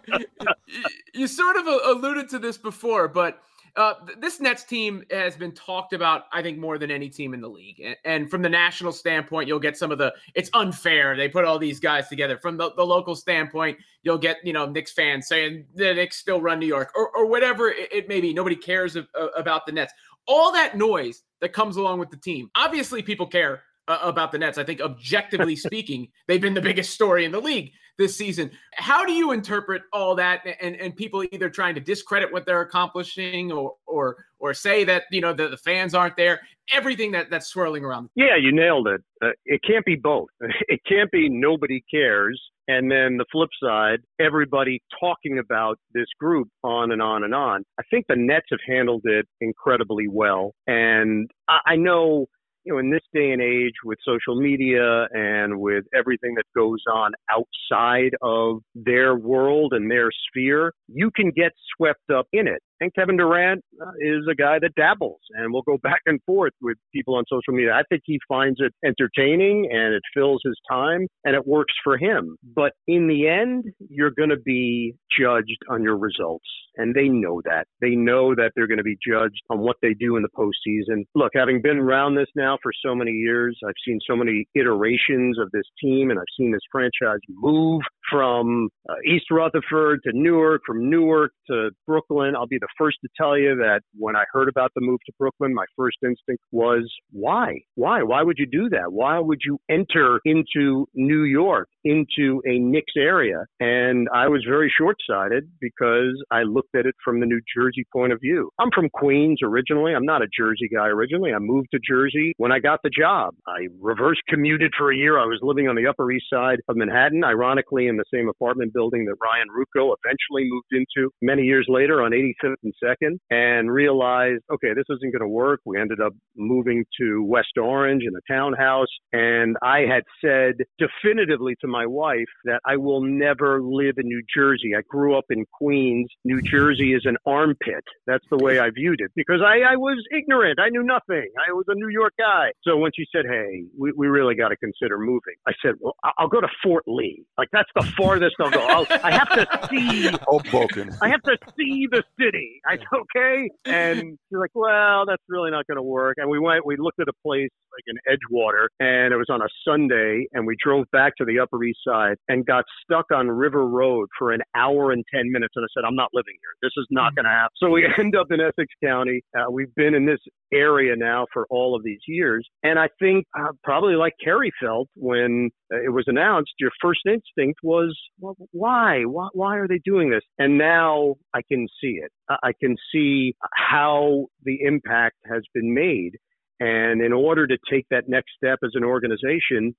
[1.14, 3.40] you sort of alluded to this before, but
[3.76, 7.42] uh, this Nets team has been talked about, I think, more than any team in
[7.42, 7.82] the league.
[7.84, 11.18] And, and, from the national standpoint, you'll get some of the, it's unfair.
[11.18, 12.38] They put all these guys together.
[12.38, 16.40] From the, the local standpoint, you'll get, you know, Knicks fans saying the Knicks still
[16.40, 18.32] run New York or, or whatever it, it may be.
[18.32, 19.94] Nobody cares of, about the Nets.
[20.28, 22.52] all that noise that comes along with the team.
[22.56, 24.58] Obviously, people care uh, about the Nets.
[24.58, 28.52] I think, objectively speaking, they've been the biggest story in the league this season.
[28.74, 32.62] How do you interpret all that and, and people either trying to discredit what they're
[32.62, 36.42] accomplishing or or or say that you know the, the fans aren't there?
[36.72, 38.10] Everything that that's swirling around.
[38.16, 39.02] Yeah, you nailed it.
[39.24, 40.30] Uh, it can't be both.
[40.68, 42.42] It can't be nobody cares.
[42.68, 47.66] And then the flip side, everybody talking about this group on and on and on.
[47.78, 50.54] I think the Nets have handled it incredibly well.
[50.66, 52.28] And I, I know
[52.66, 56.82] you know, in this day and age with social media and with everything that goes
[56.92, 62.62] on outside of their world and their sphere, you can get swept up in it.
[62.84, 66.52] And Kevin Durant uh, is a guy that dabbles and will go back and forth
[66.62, 67.72] with people on social media.
[67.72, 71.98] I think he finds it entertaining and it fills his time and it works for
[71.98, 72.36] him.
[72.44, 76.46] But in the end, you're going to be judged on your results.
[76.76, 77.68] And they know that.
[77.80, 81.04] They know that they're going to be judged on what they do in the postseason.
[81.16, 85.38] Look, having been around this now for so many years, I've seen so many iterations
[85.40, 90.62] of this team and I've seen this franchise move from uh, East Rutherford to Newark,
[90.66, 92.36] from Newark to Brooklyn.
[92.36, 95.14] I'll be the first to tell you that when I heard about the move to
[95.18, 97.60] Brooklyn, my first instinct was, why?
[97.76, 98.04] Why?
[98.04, 98.92] Why would you do that?
[98.92, 103.46] Why would you enter into New York, into a Knicks area?
[103.60, 107.86] And I was very short sighted because I looked at it from the New Jersey
[107.92, 108.50] point of view.
[108.60, 109.94] I'm from Queens originally.
[109.94, 111.34] I'm not a Jersey guy originally.
[111.34, 113.36] I moved to Jersey when I got the job.
[113.48, 115.20] I reverse commuted for a year.
[115.20, 118.74] I was living on the Upper East Side of Manhattan, ironically, in the same apartment
[118.74, 123.72] building that Ryan Ruocco eventually moved into many years later on 85th and 2nd, and
[123.72, 125.60] realized, okay, this isn't going to work.
[125.66, 131.56] We ended up moving to West Orange in a townhouse, and I had said definitively
[131.62, 134.74] to my wife that I will never live in New Jersey.
[134.78, 136.08] I grew up in Queens.
[136.24, 137.84] New Jersey is an armpit.
[138.06, 140.60] That's the way I viewed it because I, I was ignorant.
[140.60, 141.28] I knew nothing.
[141.50, 142.52] I was a New York guy.
[142.64, 145.96] So when she said, hey, we, we really got to consider moving, I said, well,
[146.20, 147.26] I'll go to Fort Lee.
[147.38, 148.62] Like, that's the farthest I'll go.
[148.62, 150.10] I'll, I have to see.
[150.28, 150.92] Hoboken.
[151.02, 152.62] I have to see the city.
[152.68, 153.50] I said, okay.
[153.66, 156.16] And she's like, well, that's really not going to work.
[156.18, 159.42] And we went, we looked at a place like in Edgewater, and it was on
[159.42, 163.30] a Sunday, and we drove back to the Upper East Side and got stuck on
[163.30, 165.54] River Road for an hour and 10 minutes.
[165.56, 166.70] And I said, I'm not living here.
[166.70, 167.52] This is not going to happen.
[167.58, 169.22] So we end up in Essex County.
[169.38, 170.20] Uh, we've been in this
[170.54, 172.48] area now for all of these years.
[172.64, 177.02] And I think uh, probably like Kerry felt when uh, it was announced, your first
[177.06, 179.04] instinct was, well, why?
[179.04, 179.30] why?
[179.34, 180.24] Why are they doing this?
[180.38, 182.12] And now I can see it.
[182.30, 186.18] I can see how the impact has been made.
[186.60, 189.76] And in order to take that next step as an organization,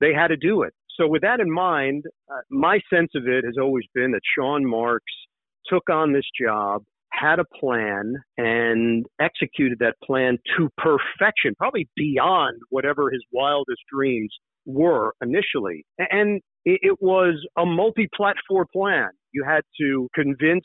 [0.00, 0.74] they had to do it.
[0.98, 4.68] So, with that in mind, uh, my sense of it has always been that Sean
[4.68, 5.12] Marks
[5.66, 12.60] took on this job, had a plan, and executed that plan to perfection, probably beyond
[12.70, 14.32] whatever his wildest dreams
[14.66, 15.84] were initially.
[15.98, 19.10] And it was a multi platform plan.
[19.32, 20.64] You had to convince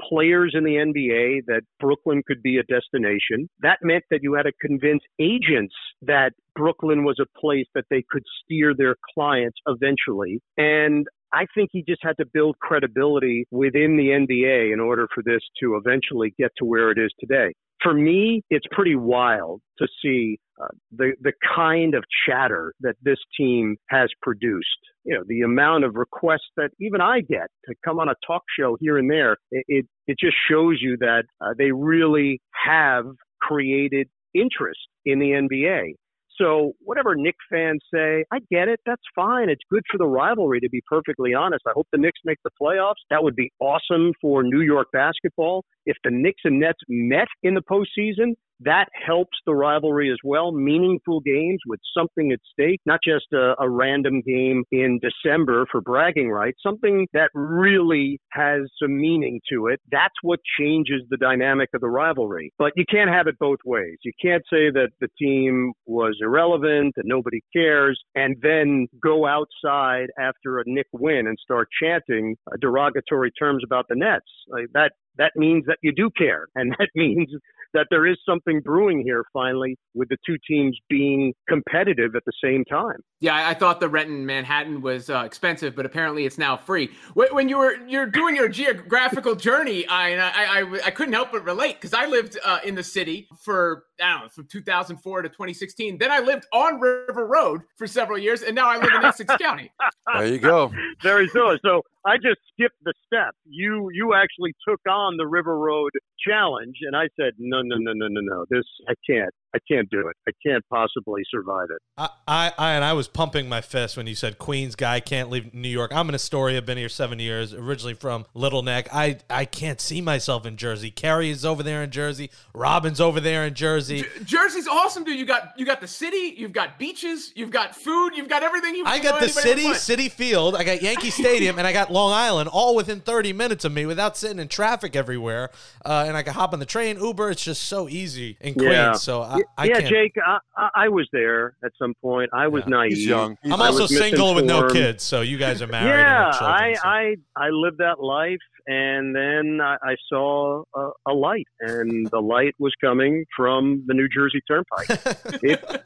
[0.00, 3.48] players in the NBA that Brooklyn could be a destination.
[3.60, 8.04] That meant that you had to convince agents that Brooklyn was a place that they
[8.10, 10.40] could steer their clients eventually.
[10.56, 15.22] And I think he just had to build credibility within the NBA in order for
[15.22, 17.52] this to eventually get to where it is today.
[17.82, 23.18] For me, it's pretty wild to see uh, the the kind of chatter that this
[23.36, 24.66] team has produced.
[25.04, 28.42] You know, the amount of requests that even I get to come on a talk
[28.58, 29.36] show here and there.
[29.50, 33.04] It it, it just shows you that uh, they really have
[33.40, 35.94] created interest in the NBA.
[36.38, 38.80] So whatever Knicks fans say, I get it.
[38.86, 39.48] That's fine.
[39.48, 41.62] It's good for the rivalry, to be perfectly honest.
[41.66, 43.02] I hope the Knicks make the playoffs.
[43.10, 45.64] That would be awesome for New York basketball.
[45.86, 50.52] If the Knicks and Nets met in the postseason, that helps the rivalry as well.
[50.52, 55.80] Meaningful games with something at stake, not just a, a, random game in December for
[55.80, 59.80] bragging rights, something that really has some meaning to it.
[59.90, 62.52] That's what changes the dynamic of the rivalry.
[62.58, 63.96] But you can't have it both ways.
[64.02, 70.06] You can't say that the team was irrelevant and nobody cares and then go outside
[70.18, 74.24] after a Knick win and start chanting derogatory terms about the Nets.
[74.48, 76.48] Like that that means that you do care.
[76.56, 77.28] And that means
[77.74, 82.32] that there is something brewing here finally with the two teams being competitive at the
[82.42, 82.96] same time.
[83.20, 86.90] Yeah, I thought the rent in Manhattan was uh, expensive, but apparently it's now free.
[87.14, 91.44] When you were you're doing your geographical journey, I I, I, I couldn't help but
[91.44, 95.28] relate because I lived uh, in the city for I don't know from 2004 to
[95.28, 95.98] 2016.
[95.98, 99.34] Then I lived on River Road for several years, and now I live in Essex
[99.40, 99.70] County.
[100.14, 100.72] There you go.
[101.02, 101.58] Very so.
[101.62, 103.34] So I just skipped the step.
[103.46, 105.92] You you actually took on the River Road
[106.26, 108.44] challenge, and I said, no, no, no, no, no, no.
[108.50, 109.32] This I can't.
[109.54, 110.16] I can't do it.
[110.28, 111.78] I can't possibly survive it.
[111.96, 115.30] I, I, I, and I was pumping my fist when you said Queens guy can't
[115.30, 115.92] leave New York.
[115.94, 116.58] I'm an Astoria.
[116.58, 117.54] I've been here seven years.
[117.54, 118.88] Originally from Little Neck.
[118.92, 120.90] I, I can't see myself in Jersey.
[120.90, 122.30] Kerry is over there in Jersey.
[122.54, 124.02] Robin's over there in Jersey.
[124.02, 125.18] J- Jersey's awesome, dude.
[125.18, 126.34] You got you got the city.
[126.36, 127.32] You've got beaches.
[127.34, 128.10] You've got food.
[128.14, 128.74] You've got everything.
[128.74, 129.64] You I got know the city.
[129.68, 130.54] Citi Field.
[130.54, 133.86] I got Yankee Stadium, and I got Long Island, all within 30 minutes of me,
[133.86, 135.50] without sitting in traffic everywhere.
[135.84, 137.30] Uh, and I can hop on the train, Uber.
[137.30, 138.72] It's just so easy in Queens.
[138.72, 138.92] Yeah.
[138.92, 139.88] So I, I yeah, can't.
[139.88, 142.30] Jake, I, I, I was there at some point.
[142.32, 142.92] I was naive.
[142.92, 143.36] He's young.
[143.42, 145.88] He's I'm also was single with no kids, so you guys are married.
[145.88, 149.96] yeah, and have children, I, so- I I lived that life, and then I, I
[150.08, 154.88] saw a, a light, and the light was coming from the New Jersey Turnpike.
[155.42, 155.84] it,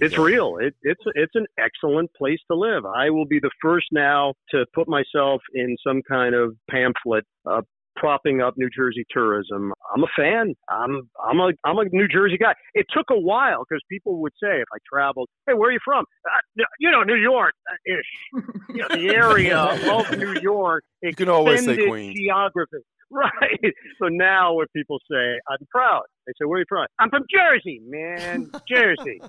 [0.00, 0.58] it's real.
[0.58, 2.84] It, it's it's an excellent place to live.
[2.84, 7.24] I will be the first now to put myself in some kind of pamphlet.
[7.48, 7.62] Uh,
[7.96, 9.72] propping up New Jersey tourism.
[9.94, 10.54] I'm a fan.
[10.68, 12.54] I'm I'm a I'm a New Jersey guy.
[12.74, 15.80] It took a while because people would say if I traveled, "Hey, where are you
[15.84, 18.44] from?" Uh, you know, New York uh, ish.
[18.70, 19.58] You know, the area
[19.90, 20.84] of New York.
[21.02, 22.16] You can always say Queens.
[22.16, 22.78] Geography.
[23.08, 23.72] Right.
[24.00, 26.86] So now when people say, I'm proud, they say, where are you from?
[26.98, 28.50] I'm from Jersey, man.
[28.68, 29.20] Jersey.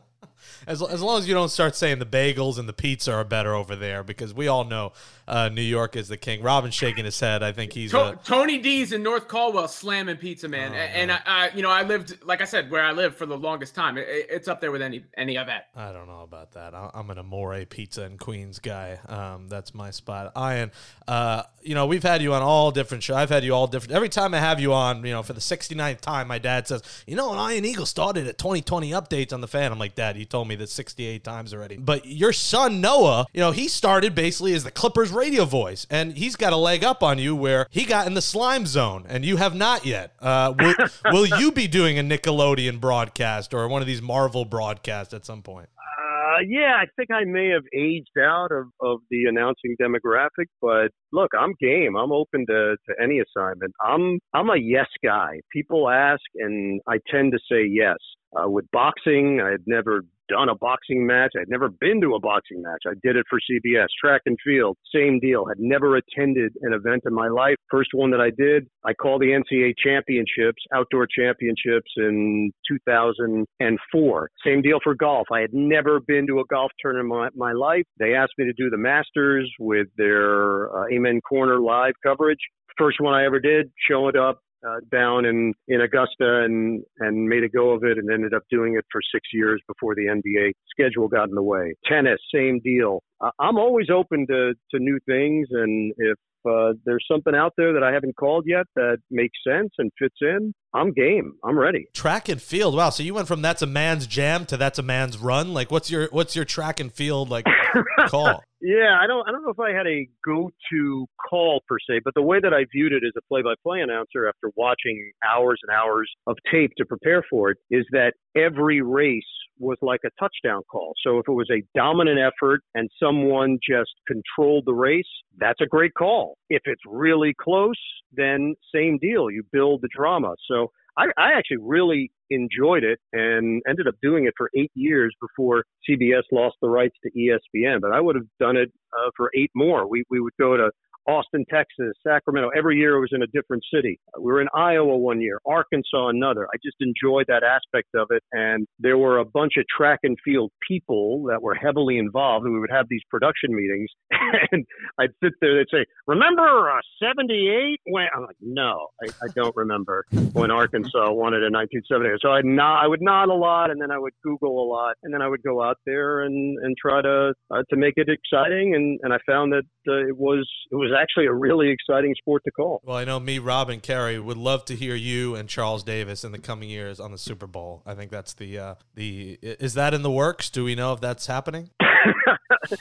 [0.68, 3.56] As, as long as you don't start saying the bagels and the pizza are better
[3.56, 4.94] over there, because we all know
[5.28, 6.44] uh, New York is the king.
[6.44, 7.42] Robin's shaking his head.
[7.42, 7.90] I think he's.
[7.92, 10.74] To- Uh, Tony D's in North Caldwell slamming pizza, man.
[10.74, 13.16] Oh, A- and I, I, you know, I lived, like I said, where I lived
[13.16, 13.98] for the longest time.
[13.98, 15.70] It, it's up there with any any of that.
[15.76, 16.76] I don't know about that.
[16.76, 19.00] I- I'm an Amore Pizza and Queens guy.
[19.10, 20.32] Um, that's my spot.
[20.38, 20.72] Ian,
[21.08, 23.18] uh, you know, we've had you on all different shows.
[23.18, 23.94] I've had you all different.
[23.94, 26.84] Every time I have you on, you know, for the 69th time, my dad says,
[27.06, 29.72] you know, an Iron Eagle started at 2020 updates on the fan.
[29.72, 31.78] I'm like, Dad, you told me this 68 times already.
[31.78, 36.18] But your son, Noah, you know, he started basically as the Clippers radio voice, and
[36.18, 39.26] he's got a leg up on you where he got in the slime zone, and
[39.26, 40.14] you have not yet.
[40.20, 40.76] Uh, will,
[41.12, 45.42] will you be doing a Nickelodeon broadcast or one of these Marvel broadcasts at some
[45.42, 45.70] point?
[45.98, 50.92] Uh, yeah, I think I may have aged out of, of the announcing demographic, but
[51.12, 51.96] look, I'm game.
[51.96, 53.74] I'm open to, to any assignment.
[53.84, 55.40] I'm I'm a yes guy.
[55.52, 57.98] People ask, and I tend to say yes.
[58.38, 61.32] Uh, with boxing, I had never done a boxing match.
[61.40, 62.84] I'd never been to a boxing match.
[62.86, 63.88] I did it for CBS.
[64.00, 65.46] Track and field, same deal.
[65.46, 67.56] Had never attended an event in my life.
[67.70, 74.30] First one that I did, I called the NCAA championships, outdoor championships in 2004.
[74.46, 75.28] Same deal for golf.
[75.32, 77.84] I had never been to a golf tournament in my life.
[78.00, 82.40] They asked me to do the Masters with their uh, Amen Corner live coverage.
[82.78, 87.44] First one I ever did, showing up uh, down in, in Augusta and, and made
[87.44, 90.52] a go of it and ended up doing it for six years before the NBA
[90.70, 91.76] schedule got in the way.
[91.86, 93.02] Tennis, same deal.
[93.22, 95.48] Uh, I'm always open to, to new things.
[95.52, 99.72] And if uh, there's something out there that I haven't called yet that makes sense
[99.78, 101.34] and fits in, I'm game.
[101.44, 101.88] I'm ready.
[101.94, 102.76] Track and field.
[102.76, 102.90] Wow.
[102.90, 105.54] So you went from that's a man's jam to that's a man's run.
[105.54, 107.46] Like what's your what's your track and field like
[108.08, 108.44] call?
[108.60, 112.16] Yeah, I don't I don't know if I had a go-to call per se, but
[112.16, 116.12] the way that I viewed it as a play-by-play announcer after watching hours and hours
[116.26, 119.22] of tape to prepare for it is that every race
[119.60, 120.94] was like a touchdown call.
[121.04, 125.06] So if it was a dominant effort and someone just controlled the race,
[125.38, 126.38] that's a great call.
[126.50, 127.80] If it's really close,
[128.12, 129.30] then same deal.
[129.30, 130.34] You build the drama.
[130.50, 135.16] So I, I actually really enjoyed it and ended up doing it for eight years
[135.22, 137.82] before CBS lost the rights to ESPN.
[137.82, 139.88] But I would have done it uh, for eight more.
[139.88, 140.72] We we would go to
[141.08, 142.50] Austin, Texas, Sacramento.
[142.56, 144.00] Every year it was in a different city.
[144.20, 146.48] We were in Iowa one year, Arkansas another.
[146.54, 148.24] I just enjoyed that aspect of it.
[148.34, 152.46] And there were a bunch of track and field people that were heavily involved.
[152.46, 153.90] And we would have these production meetings.
[154.52, 154.66] And
[155.00, 157.80] I'd sit there, they'd say, Remember uh, 78?
[157.86, 158.08] When?
[158.14, 162.20] I'm like, No, I, I don't remember when Arkansas won it in 1978.
[162.22, 164.96] So I'd nod, I would nod a lot and then I would Google a lot.
[165.04, 168.10] And then I would go out there and, and try to uh, to make it
[168.10, 168.76] exciting.
[168.76, 172.44] And, and I found that uh, it was it was actually a really exciting sport
[172.46, 172.82] to call.
[172.84, 176.24] Well, I know me, Rob, and Kerry would love to hear you and Charles Davis
[176.24, 177.84] in the coming years on the Super Bowl.
[177.86, 180.50] I think that's the uh, the is that in the works?
[180.50, 181.70] Do we know if that's happening?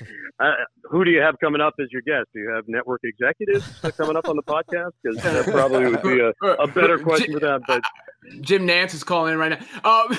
[0.41, 0.53] uh,
[0.85, 2.29] who do you have coming up as your guest?
[2.33, 4.91] Do you have network executives coming up on the podcast?
[5.03, 7.61] Because that probably would be a, a better question for them.
[7.67, 7.83] But
[8.41, 9.61] Jim Nantz is calling in right now.
[9.85, 10.13] Um,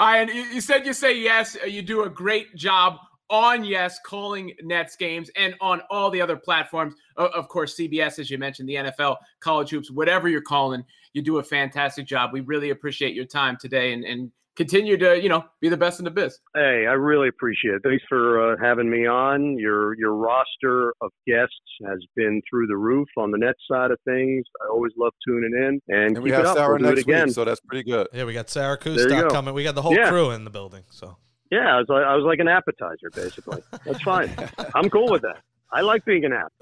[0.00, 1.56] Ian, you you said you say yes.
[1.66, 2.98] You do a great job
[3.30, 6.94] on yes calling Nets games and on all the other platforms.
[7.16, 11.38] Of course, CBS, as you mentioned, the NFL, college hoops, whatever you're calling, you do
[11.38, 12.30] a fantastic job.
[12.32, 15.98] We really appreciate your time today and, and continue to you know be the best
[16.00, 16.38] in the biz.
[16.54, 17.82] Hey, I really appreciate it.
[17.84, 19.58] Thanks for uh, having me on.
[19.58, 21.54] Your your roster of guests
[21.86, 24.44] has been through the roof on the net side of things.
[24.64, 26.56] I always love tuning in and, And we keep have it up.
[26.56, 27.26] Sarah we'll do it next again.
[27.26, 28.06] week, so that's pretty good.
[28.12, 29.30] Yeah, we got Sarah There you Kustok go.
[29.30, 29.52] coming.
[29.54, 30.08] We got the whole Yeah.
[30.10, 30.84] crew in the building.
[30.90, 31.16] So
[31.50, 33.62] Yeah, I was like, I was like an appetizer, basically.
[33.84, 34.30] That's fine.
[34.74, 35.38] I'm cool with that.
[35.72, 36.52] I like being an app.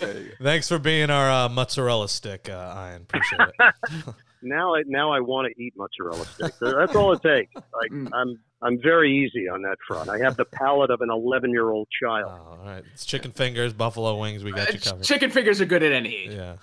[0.00, 0.44] There you go.
[0.44, 3.02] thanks for being our uh, mozzarella stick, uh, Ian.
[3.02, 4.14] Appreciate it.
[4.40, 6.58] Now, I, now I want to eat mozzarella sticks.
[6.60, 7.52] That's all it takes.
[7.56, 8.08] Like Mm.
[8.14, 10.08] I'm, I'm very easy on that front.
[10.08, 12.30] I have the palate of an 11 year old child.
[12.30, 14.44] all right, it's chicken fingers, buffalo wings.
[14.44, 15.02] We got you Uh, covered.
[15.02, 16.30] Chicken fingers are good at any age.
[16.30, 16.54] Yeah.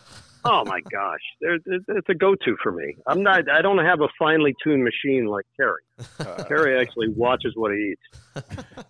[0.47, 2.95] Oh my gosh, There- there- it's a go-to for me.
[3.07, 3.49] I'm not.
[3.49, 5.81] I don't have a finely tuned machine like Kerry.
[6.19, 8.01] Uh, Kerry actually watches what he eats.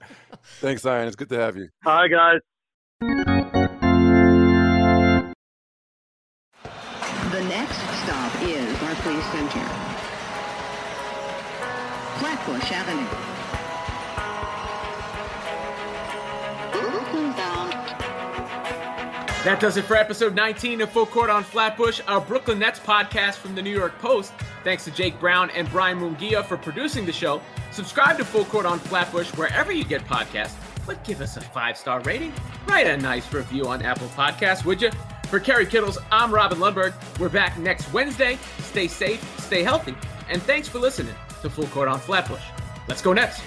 [0.59, 1.07] thanks, Ian.
[1.07, 1.69] It's good to have you.
[1.83, 2.41] Hi guys.
[7.31, 9.65] The next stop is Barclays Center.
[12.19, 13.34] Flatbush Avenue.
[19.45, 23.35] That does it for episode 19 of Full Court on Flatbush, our Brooklyn Nets podcast
[23.35, 24.33] from the New York Post.
[24.63, 27.39] Thanks to Jake Brown and Brian Mungia for producing the show.
[27.69, 30.55] Subscribe to Full Court on Flatbush wherever you get podcasts,
[30.87, 32.33] but give us a five star rating.
[32.65, 34.89] Write a nice review on Apple Podcasts, would you?
[35.29, 36.95] For Kerry Kittles, I'm Robin Lundberg.
[37.19, 38.39] We're back next Wednesday.
[38.61, 39.95] Stay safe, stay healthy,
[40.27, 42.41] and thanks for listening to Full Court on Flatbush.
[42.87, 43.41] Let's go Nets.